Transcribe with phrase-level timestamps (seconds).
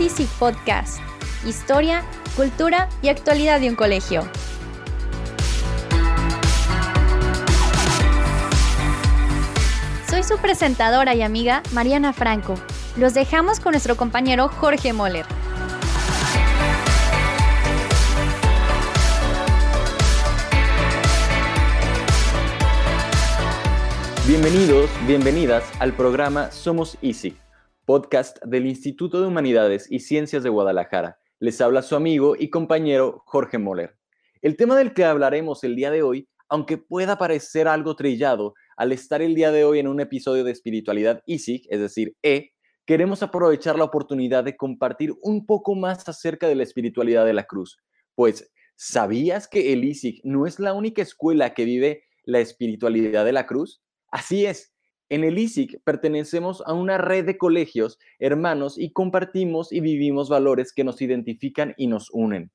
[0.00, 1.00] Easy Podcast.
[1.44, 2.04] Historia,
[2.36, 4.22] cultura y actualidad de un colegio.
[10.08, 12.54] Soy su presentadora y amiga Mariana Franco.
[12.96, 15.26] Los dejamos con nuestro compañero Jorge Moller.
[24.28, 27.34] Bienvenidos, bienvenidas al programa Somos Easy,
[27.88, 31.18] podcast del Instituto de Humanidades y Ciencias de Guadalajara.
[31.40, 33.96] Les habla su amigo y compañero Jorge Moller.
[34.42, 38.92] El tema del que hablaremos el día de hoy, aunque pueda parecer algo trillado, al
[38.92, 42.50] estar el día de hoy en un episodio de espiritualidad Easy, es decir, E,
[42.84, 47.44] queremos aprovechar la oportunidad de compartir un poco más acerca de la espiritualidad de la
[47.44, 47.78] cruz.
[48.14, 53.32] Pues, ¿sabías que el ISIC no es la única escuela que vive la espiritualidad de
[53.32, 53.80] la cruz?
[54.10, 54.74] Así es,
[55.10, 60.72] en el ISIC pertenecemos a una red de colegios hermanos y compartimos y vivimos valores
[60.72, 62.50] que nos identifican y nos unen.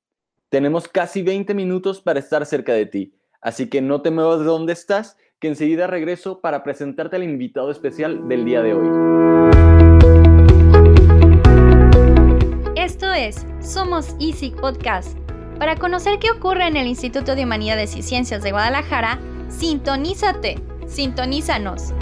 [0.50, 4.46] Tenemos casi 20 minutos para estar cerca de ti, así que no te muevas de
[4.46, 8.88] donde estás, que enseguida regreso para presentarte al invitado especial del día de hoy.
[12.76, 15.18] Esto es Somos ISIC Podcast.
[15.58, 20.58] Para conocer qué ocurre en el Instituto de Humanidades y Ciencias de Guadalajara, sintonízate
[20.88, 21.94] Sintonízanos.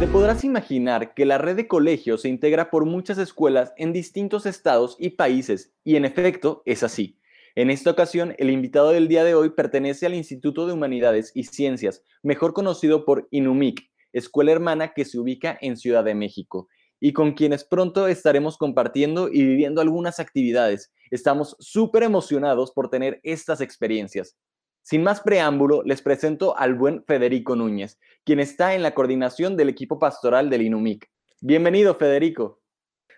[0.00, 4.46] Te podrás imaginar que la red de colegios se integra por muchas escuelas en distintos
[4.46, 7.18] estados y países, y en efecto es así.
[7.54, 11.44] En esta ocasión, el invitado del día de hoy pertenece al Instituto de Humanidades y
[11.44, 17.12] Ciencias, mejor conocido por INUMIC, escuela hermana que se ubica en Ciudad de México, y
[17.12, 20.94] con quienes pronto estaremos compartiendo y viviendo algunas actividades.
[21.10, 24.34] Estamos súper emocionados por tener estas experiencias.
[24.82, 29.68] Sin más preámbulo, les presento al buen Federico Núñez, quien está en la coordinación del
[29.68, 31.08] equipo pastoral del INUMIC.
[31.40, 32.60] Bienvenido, Federico.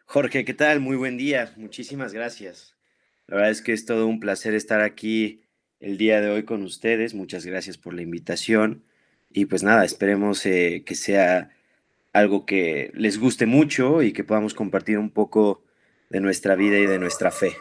[0.07, 0.81] Jorge, ¿qué tal?
[0.81, 1.55] Muy buen día.
[1.57, 2.77] Muchísimas gracias.
[3.27, 5.43] La verdad es que es todo un placer estar aquí
[5.81, 7.15] el día de hoy con ustedes.
[7.15, 8.85] Muchas gracias por la invitación.
[9.31, 11.51] Y pues nada, esperemos eh, que sea
[12.13, 15.65] algo que les guste mucho y que podamos compartir un poco
[16.11, 17.55] de nuestra vida y de nuestra fe.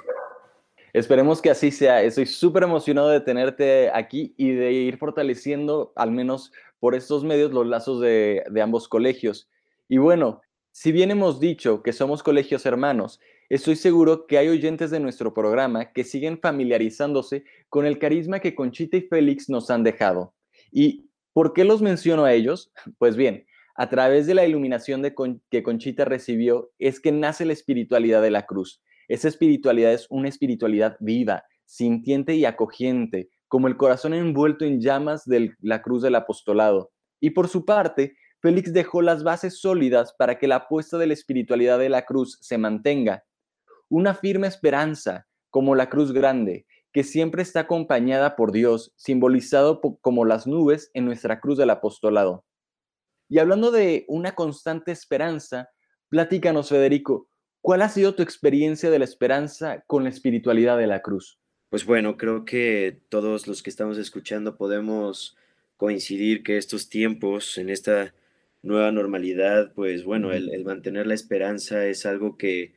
[0.94, 2.04] Esperemos que así sea.
[2.04, 7.54] Estoy súper emocionado de tenerte aquí y de ir fortaleciendo, al menos por estos medios,
[7.54, 9.50] los lazos de, ambos colegios.
[9.88, 10.42] Y bueno,
[10.72, 13.20] si bien hemos dicho que somos colegios hermanos,
[13.50, 18.56] estoy seguro que hay oyentes de nuestro programa que siguen familiarizándose con el carisma que
[18.56, 20.34] Conchita y Félix nos han dejado.
[20.72, 22.72] ¿Y por qué los menciono a ellos?
[22.98, 25.04] Pues bien, a través de la iluminación
[25.50, 28.82] que Conchita recibió, es que nace la espiritualidad de la cruz.
[29.12, 35.26] Esa espiritualidad es una espiritualidad viva, sintiente y acogiente, como el corazón envuelto en llamas
[35.26, 36.94] de la cruz del apostolado.
[37.20, 41.14] Y por su parte, Félix dejó las bases sólidas para que la apuesta de la
[41.14, 43.26] espiritualidad de la cruz se mantenga.
[43.90, 50.24] Una firme esperanza, como la cruz grande, que siempre está acompañada por Dios, simbolizado como
[50.24, 52.46] las nubes en nuestra cruz del apostolado.
[53.28, 55.70] Y hablando de una constante esperanza,
[56.08, 57.28] platícanos, Federico,
[57.62, 61.40] ¿cuál ha sido tu experiencia de la esperanza con la espiritualidad de la cruz?
[61.70, 65.38] Pues bueno, creo que todos los que estamos escuchando podemos
[65.78, 68.14] coincidir que estos tiempos, en esta
[68.62, 72.74] nueva normalidad, pues bueno, el, mantener la esperanza es algo que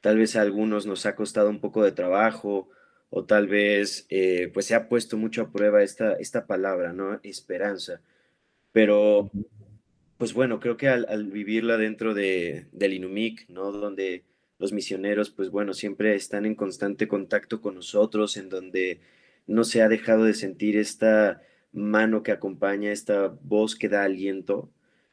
[0.00, 2.68] tal vez a algunos nos ha costado un poco de trabajo
[3.10, 7.20] o tal vez eh, pues se ha puesto mucho a prueba esta, esta palabra, ¿no?
[7.22, 8.00] Esperanza.
[8.72, 9.30] Pero
[10.20, 13.72] pues bueno, creo que al, vivirla dentro de, del Inumic, ¿no?
[13.72, 14.24] Donde
[14.58, 19.00] los misioneros, pues bueno, siempre están en constante contacto con nosotros, en donde
[19.46, 21.40] no se ha dejado de sentir esta
[21.72, 24.70] mano que acompaña, esta voz que da aliento.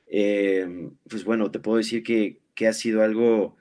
[0.08, 3.56] Em, pues bueno, te puedo decir que, que ha sido algo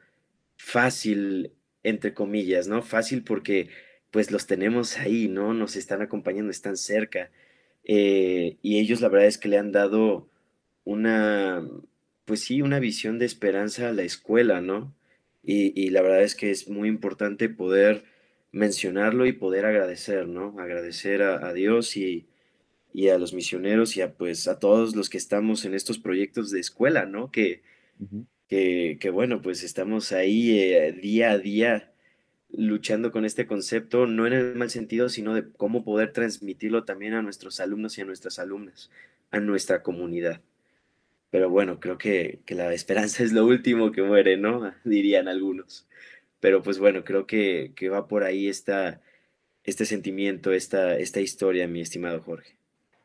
[0.57, 1.53] fácil,
[1.85, 2.83] entre comillas, ¿no?
[2.83, 3.69] Fácil porque
[4.11, 5.55] pues los tenemos ahí, ¿no?
[5.55, 7.31] Nos están acompañando, están cerca.
[7.85, 10.29] Eh, y ellos la verdad es que le han dado
[10.87, 11.69] una,
[12.25, 14.95] pues sí, una visión de esperanza a la escuela, ¿no?
[15.43, 18.05] Y, la verdad es que es muy importante poder
[18.51, 20.59] mencionarlo y poder agradecer, ¿no?
[20.59, 22.27] Agradecer a, Dios y,
[23.13, 26.61] a los misioneros y a, pues, a todos los que estamos en estos proyectos de
[26.61, 27.31] escuela, ¿no?
[27.31, 27.63] Que,
[28.49, 31.93] que, bueno, pues estamos ahí eh, día a día
[32.51, 37.15] luchando con este concepto, no en el mal sentido, sino de cómo poder transmitirlo también
[37.15, 38.91] a nuestros alumnos y a nuestras alumnas,
[39.31, 40.41] a nuestra comunidad.
[41.37, 44.73] Pero bueno, creo que, la esperanza es lo último que muere, ¿no?
[44.85, 45.87] Dirían algunos.
[46.41, 49.03] Pero pues bueno, creo que, va por ahí esta,
[49.63, 52.57] este sentimiento, esta, esta historia, mi estimado Jorge.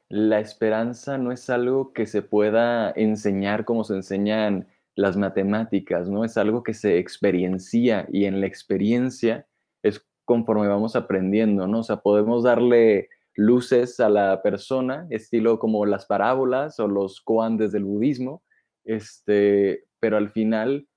[0.07, 6.24] la esperanza no es algo que se pueda enseñar como se enseñan las matemáticas, ¿no?
[6.24, 9.45] Es algo que se experiencia y en la experiencia
[9.84, 11.80] es conforme vamos aprendiendo, ¿no?
[11.80, 17.72] O sea, podemos darle luces a la persona, estilo como las parábolas o los koandes
[17.72, 18.44] del budismo,
[18.83, 20.88] este, pero al final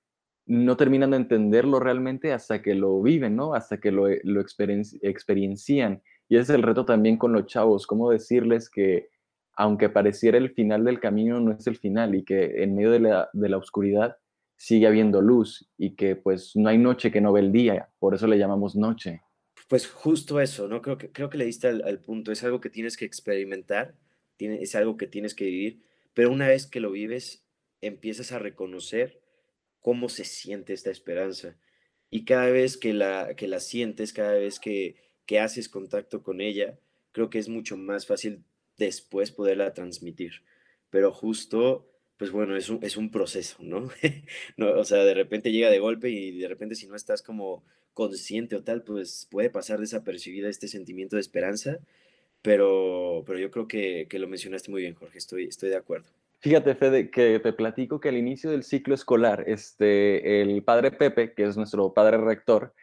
[0.45, 3.55] no terminan de entenderlo realmente hasta que lo viven, ¿no?
[3.55, 6.01] Hasta que lo, lo experiencian.
[6.29, 9.09] Y ese es el reto también con los chavos, cómo decirles que
[9.57, 12.99] aunque pareciera el final del camino, no es el final y que en medio de
[12.99, 14.17] la, de la oscuridad
[14.57, 18.15] sigue habiendo luz y que pues no hay noche que no ve el día, por
[18.15, 19.21] eso le llamamos noche.
[19.67, 20.81] Pues justo eso, ¿no?
[20.81, 23.95] Creo que, creo que le diste al, punto, es algo que tienes que experimentar,
[24.37, 25.81] es algo que tienes que vivir,
[26.13, 27.45] pero una vez que lo vives,
[27.81, 29.21] empiezas a reconocer
[29.79, 31.57] cómo se siente esta esperanza.
[32.09, 34.95] Y cada vez que la, que la sientes, cada vez que,
[35.25, 36.79] que haces contacto con ella,
[37.11, 38.43] creo que es mucho más fácil
[38.77, 40.43] después poderla transmitir.
[40.89, 43.89] Pero justo, pues bueno, es un, es un proceso, ¿no?
[44.57, 44.71] ¿no?
[44.79, 47.63] O sea, de repente llega de golpe y de repente si no estás como
[47.93, 51.79] consciente o tal, pues puede pasar desapercibida este sentimiento de esperanza.
[52.41, 56.07] Pero, pero yo creo que, que lo mencionaste muy bien, Jorge, estoy, estoy de acuerdo.
[56.39, 61.33] Fíjate, Fede, que te platico que al inicio del ciclo escolar, este, el padre Pepe,
[61.33, 62.75] que es nuestro padre rector,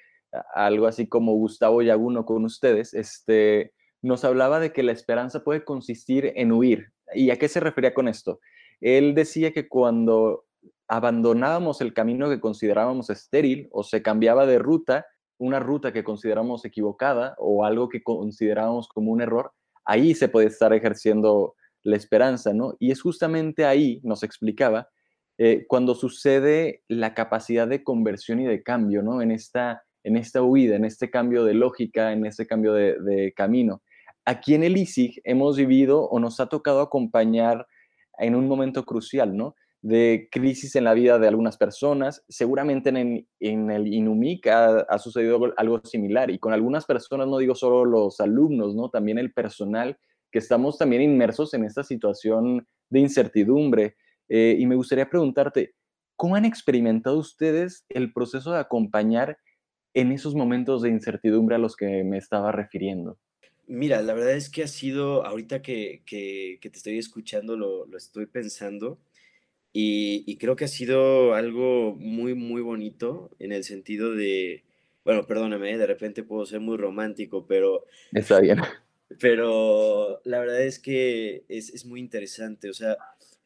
[0.52, 5.62] algo así como Gustavo Yaguno con ustedes, este, nos hablaba de que la esperanza puede
[5.62, 6.90] consistir en huir.
[7.14, 8.40] ¿Y a qué se refería con esto?
[8.82, 10.44] Él decía que cuando
[10.88, 15.06] abandonábamos el camino que considerábamos estéril o se cambiaba de ruta,
[15.38, 19.52] una ruta que consideramos equivocada o algo que considerábamos como un error,
[19.84, 22.74] ahí se puede estar ejerciendo la esperanza, ¿no?
[22.78, 24.88] Y es justamente ahí, nos explicaba,
[25.38, 29.22] eh, cuando sucede la capacidad de conversión y de cambio, ¿no?
[29.22, 33.32] En esta, en esta huida, en este cambio de lógica, en este cambio de, de
[33.32, 33.82] camino.
[34.24, 37.66] Aquí en el ISIG hemos vivido o nos ha tocado acompañar
[38.22, 39.54] en un momento crucial, ¿no?
[39.80, 42.24] De crisis en la vida de algunas personas.
[42.28, 47.54] Seguramente en, el INUMIC ha, ha, sucedido algo similar y con algunas personas, no digo
[47.54, 48.90] solo los alumnos, ¿no?
[48.90, 49.98] También el personal,
[50.30, 53.96] que estamos también inmersos en esta situación de incertidumbre.
[54.28, 55.74] Eh, y me gustaría preguntarte,
[56.16, 59.38] ¿cómo han experimentado ustedes el proceso de acompañar
[59.94, 63.18] en esos momentos de incertidumbre a los que me estaba refiriendo?
[63.74, 67.86] Mira, la verdad es que ha sido, ahorita que, que, que te estoy escuchando, lo,
[67.86, 68.98] lo estoy pensando
[69.72, 74.62] y, y, creo que ha sido algo muy, muy bonito en el sentido de,
[75.06, 77.86] bueno, perdóname, de repente puedo ser muy romántico, pero...
[78.12, 78.58] Está bien.
[79.18, 82.98] Pero la verdad es que es, es muy interesante, o sea,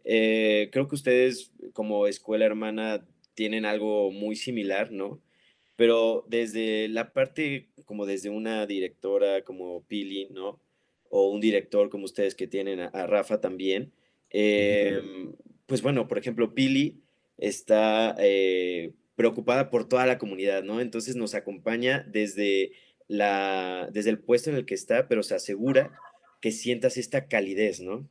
[0.03, 5.21] eh, creo que ustedes como escuela hermana tienen algo muy similar, ¿no?
[5.77, 10.61] Pero desde la parte, como desde una directora como Pili, ¿no?
[11.11, 13.93] O un director como ustedes que tienen a, Rafa también.
[14.31, 15.01] Eh,
[15.67, 17.03] pues bueno, por ejemplo, Pili
[17.39, 20.81] está eh, preocupada por toda la comunidad, ¿no?
[20.81, 22.73] Entonces nos acompaña desde,
[23.09, 25.99] la, desde el puesto en el que está, pero se asegura
[26.41, 28.09] que sientas esta calidez, ¿no?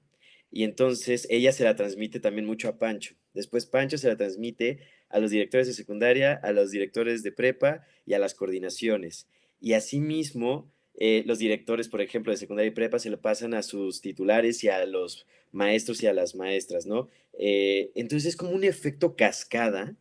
[0.52, 3.16] Y entonces ella se la transmite también mucho a Pancho.
[3.34, 4.80] Después Pancho se la transmite
[5.10, 9.28] a los directores de secundaria, a los directores de prepa y a las coordinaciones.
[9.60, 13.64] Y asimismo, eh, los directores, por ejemplo, de secundaria y prepa se lo pasan a
[13.64, 17.10] sus titulares y a los maestros y a las maestras, ¿no?
[17.38, 19.96] Eh, entonces es como un efecto cascada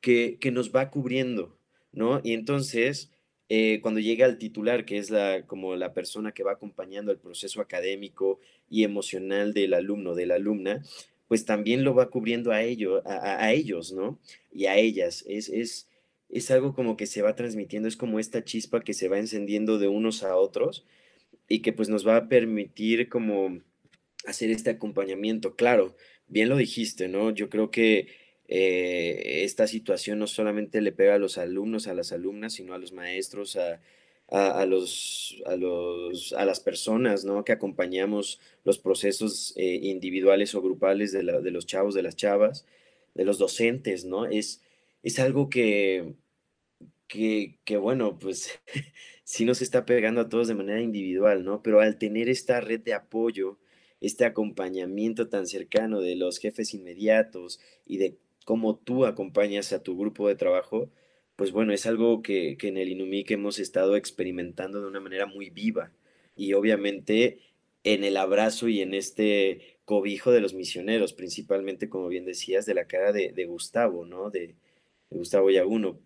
[0.00, 1.58] que, que nos va cubriendo,
[1.92, 2.20] ¿no?
[2.22, 3.10] Y entonces,
[3.48, 7.18] eh, cuando llega el titular, que es la, como la persona que va acompañando el
[7.18, 8.38] proceso académico
[8.70, 10.84] y emocional del alumno, de la alumna,
[11.28, 14.18] pues también lo va cubriendo a, ellos, a, ellos, ¿no?
[14.50, 15.24] Y a ellas.
[15.28, 15.88] Es, es,
[16.30, 19.78] es algo como que se va transmitiendo, es como esta chispa que se va encendiendo
[19.78, 20.84] de unos a otros
[21.48, 23.60] y que pues nos va a permitir como
[24.26, 25.54] hacer este acompañamiento.
[25.54, 25.96] Claro,
[26.28, 27.30] bien lo dijiste, ¿no?
[27.30, 28.08] Yo creo que
[28.48, 32.78] eh, esta situación no solamente le pega a los alumnos, a las alumnas, sino a
[32.78, 33.58] los maestros,
[34.30, 37.44] a, los, a, los, a las personas ¿no?
[37.44, 42.66] que acompañamos los procesos eh, individuales o grupales de, los chavos, de las chavas,
[43.14, 44.26] de los docentes, ¿no?
[44.26, 44.62] Es,
[45.02, 46.12] es algo que,
[47.06, 48.60] que, que, bueno, pues
[49.24, 51.62] sí nos está pegando a todos de manera individual, ¿no?
[51.62, 53.58] Pero al tener esta red de apoyo,
[54.02, 59.98] este acompañamiento tan cercano de los jefes inmediatos y de cómo tú acompañas a tu
[59.98, 60.90] grupo de trabajo,
[61.38, 65.24] pues bueno, es algo que, que en el Inumic hemos estado experimentando de una manera
[65.26, 65.92] muy viva
[66.34, 67.38] y obviamente
[67.84, 72.74] en el abrazo y en este cobijo de los misioneros, principalmente, como bien decías, de
[72.74, 74.30] la cara de, de Gustavo, ¿no?
[74.30, 74.56] De, de,
[75.16, 76.00] Gustavo Yaguno,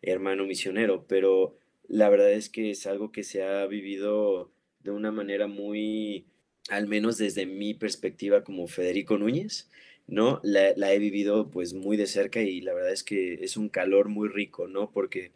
[0.00, 5.12] hermano misionero, pero la verdad es que es algo que se ha vivido de una
[5.12, 6.24] manera muy,
[6.70, 9.68] al menos desde mi perspectiva como Federico Núñez,
[10.08, 10.40] ¿no?
[10.42, 13.68] La, la, he vivido pues muy de cerca y la verdad es que es un
[13.68, 14.90] calor muy rico, ¿no?
[14.90, 15.32] Porque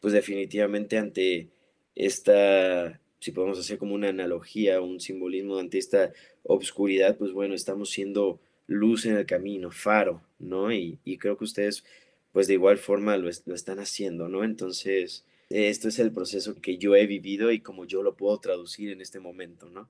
[0.00, 1.50] pues definitivamente ante
[1.94, 6.12] esta, si podemos hacer como una analogía, un simbolismo ante esta
[6.42, 10.72] obscuridad, pues bueno, estamos siendo luz en el camino, faro, ¿no?
[10.72, 11.84] Y, y creo que ustedes
[12.32, 14.42] pues de igual forma lo, lo están haciendo, ¿no?
[14.42, 18.90] Entonces, esto es el proceso que yo he vivido y como yo lo puedo traducir
[18.90, 19.88] en este momento, ¿no?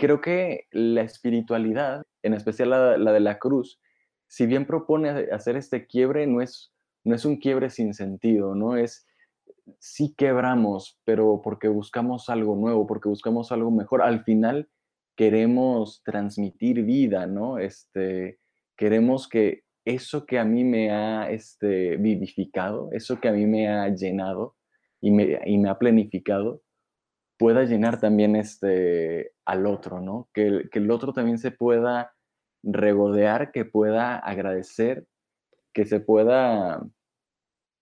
[0.00, 3.78] Creo que la espiritualidad, en especial la, de la cruz,
[4.28, 6.72] si bien propone hacer este quiebre, no es,
[7.04, 8.78] no es un quiebre sin sentido, ¿no?
[8.78, 9.06] Es,
[9.78, 14.00] sí quebramos, pero porque buscamos algo nuevo, porque buscamos algo mejor.
[14.00, 14.70] Al final
[15.16, 17.58] queremos transmitir vida, ¿no?
[17.58, 18.38] Este,
[18.78, 23.68] queremos que eso que a mí me ha este, vivificado, eso que a mí me
[23.68, 24.56] ha llenado,
[25.02, 26.62] y me, ha planificado,
[27.40, 30.28] pueda llenar también este, al otro, ¿no?
[30.34, 32.14] Que el, que el otro también se pueda
[32.62, 35.06] regodear, que pueda agradecer,
[35.72, 36.86] que se pueda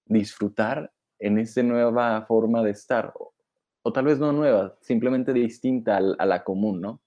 [0.05, 3.13] disfrutar en esa nueva forma de estar,
[3.83, 7.03] o, tal vez no nueva, simplemente distinta a, la común, ¿no?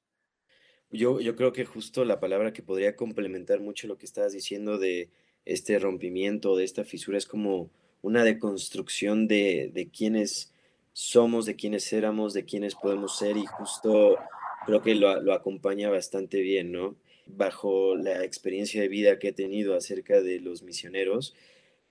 [0.89, 4.77] Yo, yo creo que justo la palabra que podría complementar mucho lo que estabas diciendo
[4.77, 5.09] de
[5.45, 10.51] este rompimiento, de esta fisura, es como una deconstrucción de, de quiénes
[10.93, 14.17] somos, de quiénes éramos, de quiénes podemos ser y justo
[14.65, 16.95] creo que lo, lo, acompaña bastante bien, ¿no?
[17.25, 21.35] Bajo la experiencia de vida que he tenido acerca de los misioneros,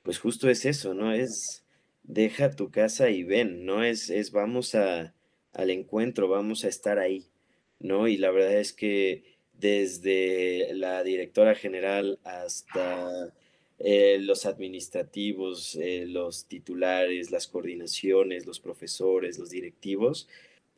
[0.02, 1.12] pues justo es eso, ¿no?
[1.12, 1.64] Es
[2.02, 3.84] deja tu casa y ven, ¿no?
[3.84, 5.14] Es, es vamos a,
[5.52, 7.26] al encuentro, vamos a estar ahí,
[7.78, 8.08] ¿no?
[8.08, 13.34] Y la verdad es que desde la directora general hasta
[13.82, 20.28] eh, los administrativos, eh, los titulares, las coordinaciones, los profesores, los directivos,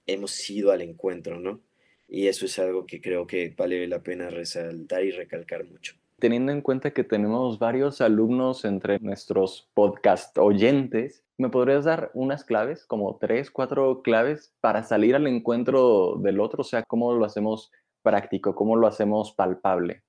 [0.06, 1.61] hemos ido al encuentro, ¿no?
[2.09, 5.97] Y eso es algo que creo que vale la pena resaltar y recalcar mucho.
[6.21, 12.44] Teniendo en cuenta que tenemos varios alumnos entre nuestros podcast oyentes, ¿me podrías dar unas
[12.44, 16.61] claves, como tres, cuatro claves para salir al encuentro del otro?
[16.61, 18.54] O sea, ¿cómo lo hacemos práctico?
[18.54, 20.02] ¿Cómo lo hacemos palpable?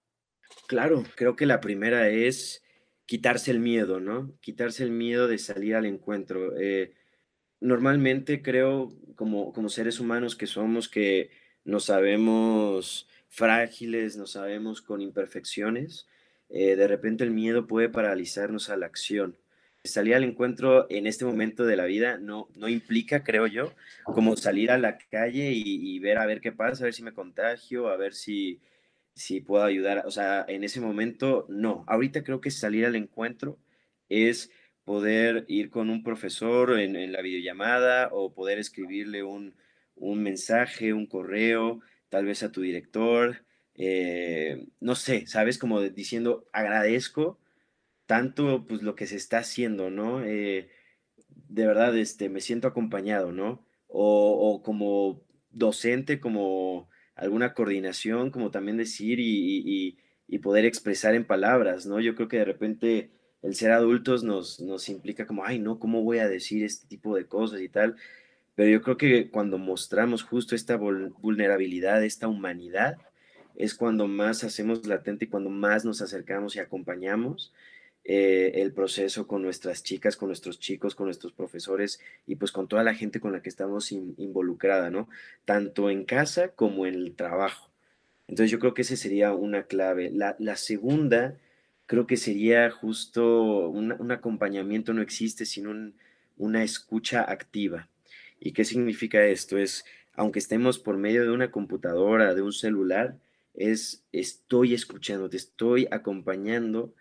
[0.67, 2.62] Claro, creo que la primera es
[3.05, 4.33] quitarse el miedo, ¿no?
[4.41, 6.57] Quitarse el miedo de salir al encuentro.
[6.57, 6.93] Eh,
[7.59, 11.29] normalmente creo, como, como seres humanos que somos, que
[11.65, 16.07] nos sabemos frágiles, nos sabemos con imperfecciones,
[16.49, 19.37] eh, de repente el miedo puede paralizarnos a la acción.
[19.83, 23.73] Salir al encuentro en este momento de la vida no, no implica, creo yo,
[24.05, 27.03] como salir a la calle y, y ver a ver qué pasa, a ver si
[27.03, 28.61] me contagio, a ver si,
[29.15, 30.03] si puedo ayudar.
[30.05, 31.83] O sea, en ese momento, no.
[31.87, 33.59] Ahorita creo que salir al encuentro
[34.09, 34.51] es
[34.83, 39.55] poder ir con un profesor en, la videollamada o poder escribirle un,
[39.95, 43.45] mensaje, un correo, tal vez a tu director.
[43.75, 45.57] Eh, no sé, ¿sabes?
[45.57, 47.39] Como diciendo, agradezco
[48.05, 50.23] tanto pues lo que se está haciendo, ¿no?
[50.23, 50.69] Eh,
[51.29, 53.65] de verdad, este, me siento acompañado, ¿no?
[53.87, 59.97] O, o como docente, como alguna coordinación, como también decir y,
[60.41, 61.99] poder expresar en palabras, ¿no?
[61.99, 63.11] Yo creo que de repente
[63.43, 67.15] el ser adultos nos, nos implica como, ay, no, ¿cómo voy a decir este tipo
[67.15, 67.95] de cosas y tal?
[68.55, 72.97] Pero yo creo que cuando mostramos justo esta vulnerabilidad, esta humanidad,
[73.55, 77.53] es cuando más hacemos latente y cuando más nos acercamos y acompañamos
[78.05, 82.67] eh, el proceso con nuestras chicas, con nuestros chicos, con nuestros profesores y pues con
[82.67, 85.07] toda la gente con la que estamos involucrada, ¿no?
[85.45, 87.71] Tanto en casa como en el trabajo.
[88.27, 90.11] Entonces yo creo que esa sería una clave.
[90.11, 91.37] La, segunda,
[91.85, 95.93] creo que sería justo un, acompañamiento no existe, sino
[96.37, 97.89] una escucha activa.
[98.39, 99.57] ¿Y qué significa esto?
[99.57, 103.17] Es, aunque estemos por medio de una computadora, de un celular,
[103.53, 106.93] es estoy escuchando, te estoy acompañando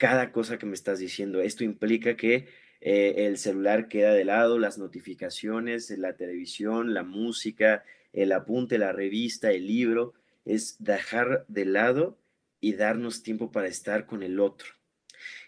[0.00, 1.42] cada cosa que me estás diciendo.
[1.42, 2.48] Esto implica que
[2.80, 8.92] eh, el celular queda de lado, las notificaciones, la televisión, la música, el apunte, la
[8.92, 10.14] revista, el libro,
[10.46, 12.18] es dejar de lado
[12.62, 14.68] y darnos tiempo para estar con el otro.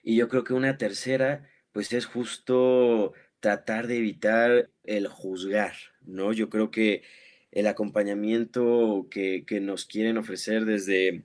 [0.02, 6.34] Y yo creo que una tercera, pues es justo tratar de evitar el juzgar, ¿no?
[6.34, 7.04] Yo creo que
[7.52, 11.24] el acompañamiento que, nos quieren ofrecer desde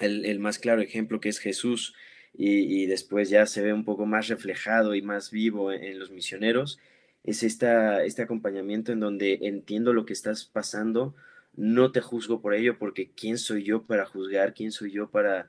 [0.00, 1.94] el, el más claro ejemplo que es Jesús,
[2.38, 6.78] y, después ya se ve un poco más reflejado y más vivo en, los misioneros,
[7.24, 11.14] es esta, este acompañamiento en donde entiendo lo que estás pasando,
[11.54, 14.54] no te juzgo por ello, porque ¿quién soy yo para juzgar?
[14.54, 15.48] ¿Quién soy yo para,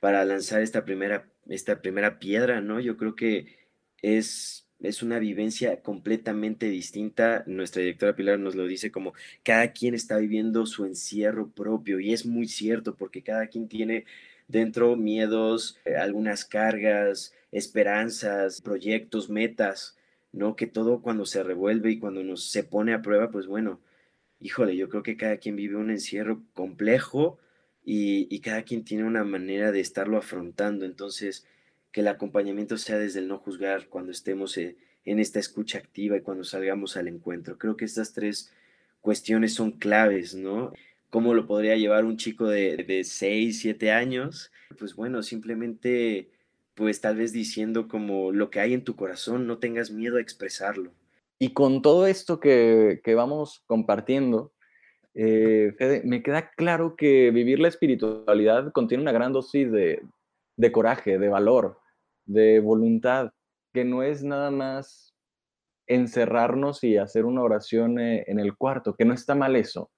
[0.00, 2.60] para lanzar esta primera, esta primera piedra?
[2.60, 2.80] ¿no?
[2.80, 3.56] Yo creo que
[4.02, 7.42] es es una vivencia completamente distinta.
[7.46, 12.12] Nuestra directora Pilar nos lo dice como cada quien está viviendo su encierro propio y
[12.12, 14.04] es muy cierto porque cada quien tiene
[14.48, 19.96] dentro miedos, eh, algunas cargas, esperanzas, proyectos, metas,
[20.32, 20.56] ¿no?
[20.56, 23.80] Que todo cuando se revuelve y cuando nos se pone a prueba, pues bueno,
[24.40, 27.38] híjole, yo creo que cada quien vive un encierro complejo
[27.84, 30.84] y, y cada quien tiene una manera de estarlo afrontando.
[30.84, 31.46] Entonces,
[31.92, 36.16] que el acompañamiento sea desde el no juzgar cuando estemos eh, en esta escucha activa
[36.16, 37.58] y cuando salgamos al encuentro.
[37.58, 38.52] Creo que estas tres
[39.00, 40.72] cuestiones son claves, ¿no?
[41.10, 44.52] ¿Cómo lo podría llevar un chico de, de 6, 7 años?
[44.78, 46.30] Pues bueno, simplemente,
[46.74, 50.20] pues tal vez diciendo como lo que hay en tu corazón, no tengas miedo a
[50.20, 50.92] expresarlo.
[51.38, 54.52] Y con todo esto que, que vamos compartiendo,
[55.14, 60.02] eh, Fede, me queda claro que vivir la espiritualidad contiene una gran dosis de,
[60.56, 61.78] de coraje, de valor,
[62.26, 63.32] de voluntad,
[63.72, 65.14] que no es nada más
[65.86, 69.90] encerrarnos y hacer una oración eh, en el cuarto, que no está mal eso,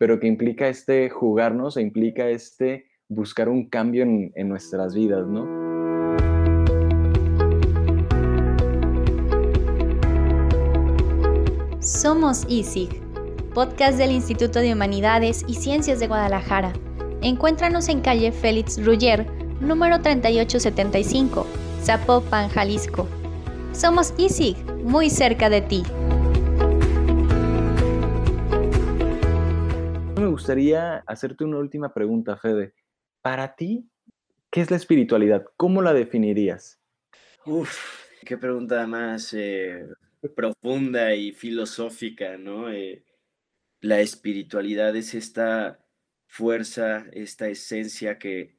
[0.00, 5.26] pero que implica este jugarnos e implica este buscar un cambio en, en nuestras vidas,
[5.28, 5.44] ¿no?
[11.82, 13.02] Somos ISIG,
[13.52, 16.72] podcast del Instituto de Humanidades y Ciencias de Guadalajara.
[17.20, 19.26] Encuéntranos en calle Félix Ruller,
[19.60, 21.46] número 3875,
[21.82, 23.06] Zapopan, Jalisco.
[23.72, 25.82] Somos ISIG, muy cerca de ti.
[30.20, 32.74] Me gustaría hacerte una última pregunta, Fede.
[33.22, 33.88] Para ti,
[34.50, 35.46] ¿qué es la espiritualidad?
[35.56, 36.78] ¿Cómo la definirías?
[37.46, 37.74] Uf,
[38.26, 39.86] qué pregunta más eh,
[40.36, 42.70] profunda y filosófica, ¿no?
[42.70, 43.02] Eh,
[43.80, 45.82] la espiritualidad es esta
[46.26, 48.58] fuerza, esta esencia que,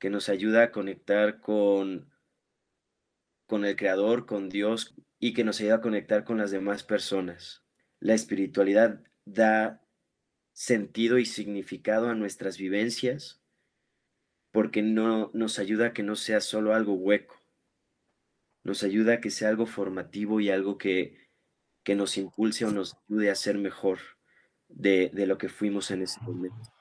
[0.00, 2.12] que nos ayuda a conectar con,
[3.46, 7.62] con el Creador, con Dios y que nos ayuda a conectar con las demás personas.
[8.00, 9.80] La espiritualidad da
[10.58, 13.40] sentido y significado a nuestras vivencias
[14.50, 17.36] porque no nos ayuda a que no sea solo algo hueco.
[18.64, 21.28] Nos ayuda a que sea algo formativo y algo que,
[21.84, 23.98] que nos impulse o nos ayude a ser mejor
[24.68, 26.72] de, de lo que fuimos en ese momento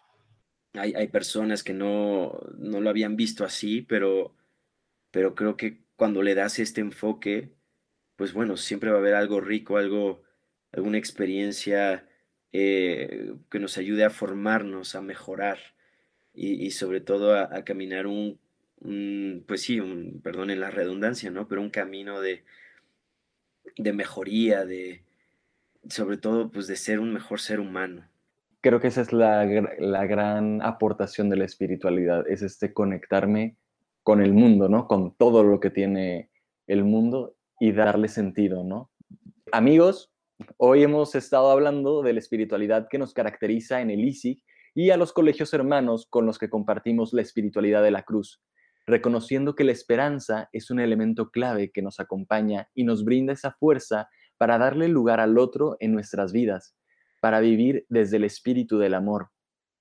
[0.78, 4.36] hay, personas que no, lo habían visto así, pero,
[5.12, 7.54] pero creo que cuando le das este enfoque,
[8.16, 10.24] pues bueno, siempre va a haber algo rico, algo,
[10.72, 12.08] alguna experiencia
[12.54, 15.60] eh, que nos ayude a formarnos, a mejorar
[16.34, 18.40] y, sobre todo a, caminar un,
[19.48, 21.48] pues sí, un, en la redundancia, ¿no?
[21.48, 22.44] Pero un camino de,
[23.76, 25.02] de mejoría, de,
[25.90, 28.08] sobre todo, pues de ser un mejor ser humano
[28.62, 33.56] creo que esa es la, gran aportación de la espiritualidad, es este conectarme
[34.04, 34.88] con el mundo, ¿no?
[34.88, 36.30] Con todo lo que tiene
[36.68, 38.90] el mundo y darle sentido, ¿no?
[39.54, 40.12] Amigos,
[40.58, 44.42] hoy hemos estado hablando de la espiritualidad que nos caracteriza en el ISIC
[44.76, 48.42] y a los colegios hermanos con los que compartimos la espiritualidad de la cruz,
[48.86, 53.52] reconociendo que la esperanza es un elemento clave que nos acompaña y nos brinda esa
[53.52, 56.76] fuerza para darle lugar al otro en nuestras vidas
[57.20, 59.30] para vivir desde el espíritu del amor.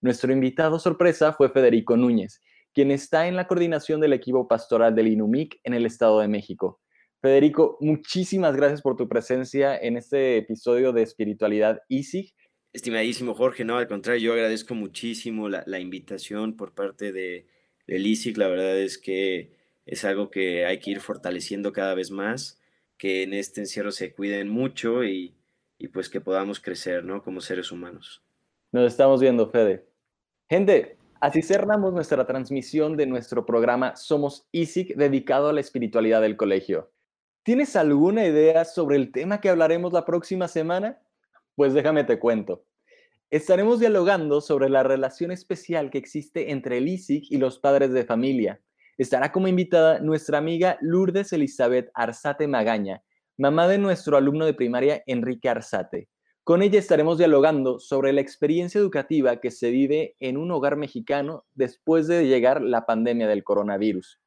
[0.00, 2.42] Nuestro invitado sorpresa fue Federico Núñez,
[2.72, 6.80] quien está en la coordinación del equipo pastoral del INUMIC en el Estado de México.
[7.26, 12.32] Federico, muchísimas gracias por tu presencia en este episodio de Espiritualidad ISIG.
[12.72, 17.48] Estimadísimo Jorge, no, al contrario, yo agradezco muchísimo la, invitación por parte de,
[17.88, 18.38] del ISIG.
[18.38, 19.50] La verdad es que
[19.86, 22.60] es algo que hay que ir fortaleciendo cada vez más,
[22.96, 25.34] que en este encierro se cuiden mucho y,
[25.78, 27.24] y pues que podamos crecer, ¿no?
[27.24, 28.22] Como seres humanos.
[28.70, 29.84] Nos estamos viendo, Fede.
[30.48, 36.36] Gente, así cerramos nuestra transmisión de nuestro programa Somos ISIC dedicado a la espiritualidad del
[36.36, 36.92] colegio.
[37.46, 40.98] ¿Tienes alguna idea sobre el tema que hablaremos la próxima semana?
[41.54, 42.64] Pues déjame te cuento.
[43.30, 48.04] Estaremos dialogando sobre la relación especial que existe entre el ISIC y los padres de
[48.04, 48.60] familia.
[48.98, 53.04] Estará como invitada nuestra amiga Lourdes Elizabeth Arzate Magaña,
[53.38, 56.08] mamá de nuestro alumno de primaria Enrique Arzate.
[56.42, 61.44] Con ella estaremos dialogando sobre la experiencia educativa que se vive en un hogar mexicano
[61.54, 64.18] después de llegar la pandemia del coronavirus.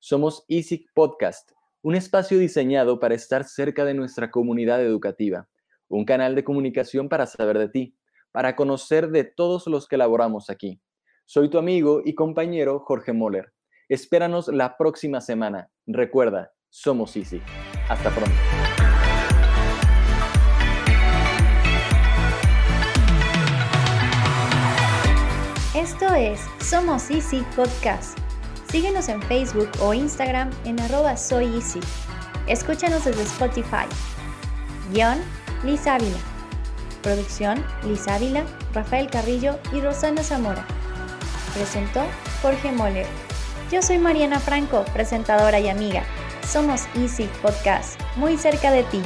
[0.00, 1.52] Somos EASIC Podcast,
[1.88, 5.48] un espacio diseñado para estar cerca de nuestra comunidad educativa,
[5.88, 7.96] un canal de comunicación para saber de ti,
[8.30, 10.82] para conocer de todos los que laboramos aquí.
[11.24, 13.54] Soy tu amigo y compañero Jorge Moller.
[13.88, 15.70] Espéranos la próxima semana.
[15.86, 17.40] Recuerda, somos EASIC.
[17.88, 18.36] Hasta pronto.
[25.74, 28.27] Esto es Somos Easy Podcast.
[28.70, 31.62] Síguenos en Facebook o Instagram en arroba Soy
[32.46, 33.86] Escúchanos desde Spotify.
[34.92, 35.18] Guión,
[35.64, 36.18] Liz Ávila.
[37.02, 40.66] Producción, Liz Ávila, Rafael Carrillo y Rosana Zamora.
[41.54, 42.02] Presentó
[42.42, 43.06] Jorge Moller.
[43.72, 46.02] Yo soy Mariana Franco, presentadora y amiga.
[46.46, 49.00] Somos Easy Podcast, muy cerca de ti.